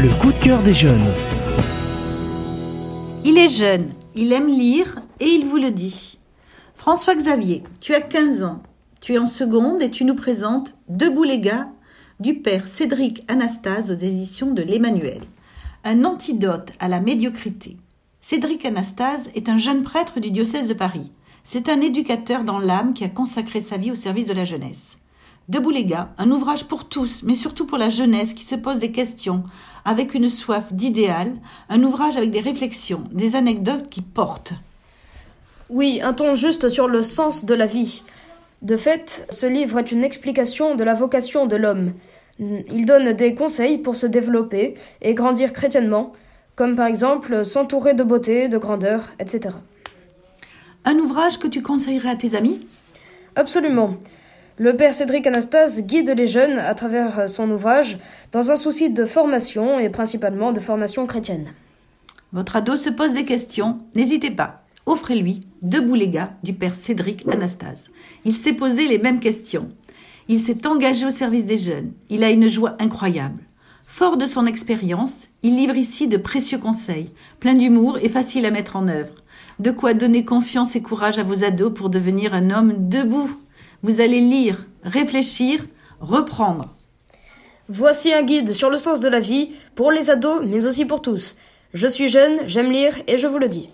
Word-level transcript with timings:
Le 0.00 0.16
coup 0.20 0.32
de 0.32 0.38
cœur 0.38 0.62
des 0.62 0.74
jeunes. 0.74 1.12
Il 3.24 3.36
est 3.36 3.48
jeune, 3.48 3.90
il 4.14 4.32
aime 4.32 4.46
lire 4.46 5.00
et 5.18 5.24
il 5.24 5.44
vous 5.44 5.56
le 5.56 5.72
dit. 5.72 6.20
François 6.76 7.16
Xavier, 7.16 7.64
tu 7.80 7.94
as 7.94 8.00
15 8.00 8.44
ans. 8.44 8.62
Tu 9.00 9.14
es 9.14 9.18
en 9.18 9.26
seconde 9.26 9.82
et 9.82 9.90
tu 9.90 10.04
nous 10.04 10.14
présentes 10.14 10.72
Debout 10.88 11.24
les 11.24 11.40
gars 11.40 11.66
du 12.20 12.34
père 12.34 12.68
Cédric 12.68 13.24
Anastase 13.26 13.90
aux 13.90 13.98
éditions 13.98 14.52
de 14.52 14.62
l'Emmanuel. 14.62 15.22
Un 15.82 16.04
antidote 16.04 16.70
à 16.78 16.86
la 16.86 17.00
médiocrité. 17.00 17.76
Cédric 18.20 18.64
Anastase 18.66 19.30
est 19.34 19.48
un 19.48 19.58
jeune 19.58 19.82
prêtre 19.82 20.20
du 20.20 20.30
diocèse 20.30 20.68
de 20.68 20.74
Paris. 20.74 21.10
C'est 21.42 21.68
un 21.68 21.80
éducateur 21.80 22.44
dans 22.44 22.60
l'âme 22.60 22.94
qui 22.94 23.02
a 23.02 23.08
consacré 23.08 23.60
sa 23.60 23.78
vie 23.78 23.90
au 23.90 23.96
service 23.96 24.28
de 24.28 24.34
la 24.34 24.44
jeunesse. 24.44 24.96
Debout 25.48 25.70
les 25.70 25.86
gars, 25.86 26.10
un 26.18 26.30
ouvrage 26.30 26.64
pour 26.64 26.84
tous, 26.84 27.22
mais 27.22 27.34
surtout 27.34 27.64
pour 27.64 27.78
la 27.78 27.88
jeunesse 27.88 28.34
qui 28.34 28.44
se 28.44 28.54
pose 28.54 28.80
des 28.80 28.92
questions, 28.92 29.44
avec 29.86 30.12
une 30.12 30.28
soif 30.28 30.74
d'idéal, 30.74 31.32
un 31.70 31.82
ouvrage 31.82 32.18
avec 32.18 32.30
des 32.30 32.40
réflexions, 32.40 33.04
des 33.12 33.34
anecdotes 33.34 33.88
qui 33.88 34.02
portent. 34.02 34.52
Oui, 35.70 36.00
un 36.02 36.12
ton 36.12 36.34
juste 36.34 36.68
sur 36.68 36.86
le 36.86 37.00
sens 37.00 37.46
de 37.46 37.54
la 37.54 37.64
vie. 37.64 38.02
De 38.60 38.76
fait, 38.76 39.26
ce 39.30 39.46
livre 39.46 39.78
est 39.78 39.90
une 39.90 40.04
explication 40.04 40.74
de 40.74 40.84
la 40.84 40.92
vocation 40.92 41.46
de 41.46 41.56
l'homme. 41.56 41.92
Il 42.38 42.84
donne 42.84 43.14
des 43.14 43.34
conseils 43.34 43.78
pour 43.78 43.96
se 43.96 44.06
développer 44.06 44.74
et 45.00 45.14
grandir 45.14 45.54
chrétiennement, 45.54 46.12
comme 46.56 46.76
par 46.76 46.86
exemple 46.86 47.46
s'entourer 47.46 47.94
de 47.94 48.04
beauté, 48.04 48.48
de 48.48 48.58
grandeur, 48.58 49.04
etc. 49.18 49.54
Un 50.84 50.96
ouvrage 50.98 51.38
que 51.38 51.48
tu 51.48 51.62
conseillerais 51.62 52.10
à 52.10 52.16
tes 52.16 52.34
amis? 52.34 52.66
Absolument. 53.34 53.96
Le 54.60 54.74
père 54.74 54.92
Cédric 54.92 55.24
Anastase 55.24 55.82
guide 55.82 56.12
les 56.18 56.26
jeunes 56.26 56.58
à 56.58 56.74
travers 56.74 57.28
son 57.28 57.48
ouvrage 57.48 57.96
dans 58.32 58.50
un 58.50 58.56
souci 58.56 58.90
de 58.90 59.04
formation 59.04 59.78
et 59.78 59.88
principalement 59.88 60.50
de 60.50 60.58
formation 60.58 61.06
chrétienne. 61.06 61.52
Votre 62.32 62.56
ado 62.56 62.76
se 62.76 62.90
pose 62.90 63.12
des 63.12 63.24
questions, 63.24 63.78
n'hésitez 63.94 64.32
pas. 64.32 64.64
Offrez-lui 64.84 65.42
Debout 65.62 65.94
les 65.94 66.08
gars 66.08 66.32
du 66.42 66.54
père 66.54 66.74
Cédric 66.74 67.24
Anastase. 67.28 67.90
Il 68.24 68.34
s'est 68.34 68.52
posé 68.52 68.88
les 68.88 68.98
mêmes 68.98 69.20
questions. 69.20 69.68
Il 70.26 70.40
s'est 70.40 70.66
engagé 70.66 71.06
au 71.06 71.10
service 71.10 71.46
des 71.46 71.56
jeunes. 71.56 71.92
Il 72.08 72.24
a 72.24 72.30
une 72.30 72.48
joie 72.48 72.74
incroyable. 72.80 73.42
Fort 73.86 74.16
de 74.16 74.26
son 74.26 74.44
expérience, 74.44 75.28
il 75.44 75.54
livre 75.54 75.76
ici 75.76 76.08
de 76.08 76.16
précieux 76.16 76.58
conseils, 76.58 77.12
pleins 77.38 77.54
d'humour 77.54 77.98
et 78.02 78.08
faciles 78.08 78.44
à 78.44 78.50
mettre 78.50 78.74
en 78.74 78.88
œuvre. 78.88 79.14
De 79.60 79.70
quoi 79.70 79.94
donner 79.94 80.24
confiance 80.24 80.74
et 80.74 80.82
courage 80.82 81.20
à 81.20 81.22
vos 81.22 81.44
ados 81.44 81.72
pour 81.72 81.90
devenir 81.90 82.34
un 82.34 82.50
homme 82.50 82.88
debout. 82.88 83.36
Vous 83.82 84.00
allez 84.00 84.20
lire, 84.20 84.66
réfléchir, 84.82 85.64
reprendre. 86.00 86.74
Voici 87.68 88.12
un 88.12 88.22
guide 88.22 88.52
sur 88.52 88.70
le 88.70 88.76
sens 88.76 89.00
de 89.00 89.08
la 89.08 89.20
vie 89.20 89.52
pour 89.74 89.92
les 89.92 90.10
ados, 90.10 90.42
mais 90.44 90.66
aussi 90.66 90.84
pour 90.84 91.02
tous. 91.02 91.36
Je 91.74 91.86
suis 91.86 92.08
jeune, 92.08 92.40
j'aime 92.46 92.72
lire 92.72 92.96
et 93.06 93.18
je 93.18 93.26
vous 93.26 93.38
le 93.38 93.48
dis. 93.48 93.68